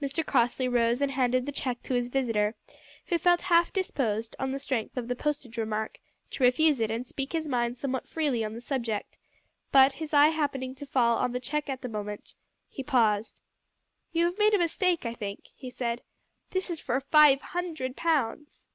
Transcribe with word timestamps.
Mr 0.00 0.24
Crossley 0.24 0.68
rose 0.68 1.00
and 1.02 1.10
handed 1.10 1.44
the 1.44 1.50
cheque 1.50 1.82
to 1.82 1.92
his 1.94 2.06
visitor, 2.06 2.54
who 3.06 3.18
felt 3.18 3.40
half 3.42 3.72
disposed 3.72 4.36
on 4.38 4.52
the 4.52 4.60
strength 4.60 4.96
of 4.96 5.08
the 5.08 5.16
postage 5.16 5.58
remark 5.58 5.98
to 6.30 6.44
refuse 6.44 6.78
it 6.78 6.88
and 6.88 7.04
speak 7.04 7.32
his 7.32 7.48
mind 7.48 7.76
somewhat 7.76 8.06
freely 8.06 8.44
on 8.44 8.52
the 8.54 8.60
subject, 8.60 9.18
but, 9.72 9.94
his 9.94 10.14
eye 10.14 10.28
happening 10.28 10.72
to 10.72 10.86
fall 10.86 11.16
on 11.16 11.32
the 11.32 11.40
cheque 11.40 11.68
at 11.68 11.82
the 11.82 11.88
moment, 11.88 12.36
he 12.68 12.84
paused. 12.84 13.40
"You 14.12 14.26
have 14.26 14.38
made 14.38 14.54
a 14.54 14.58
mistake, 14.58 15.04
I 15.04 15.14
think," 15.14 15.46
he 15.52 15.68
said. 15.68 16.04
"This 16.52 16.70
is 16.70 16.78
for 16.78 17.00
five 17.00 17.40
hundred 17.42 17.96
pounds." 17.96 18.68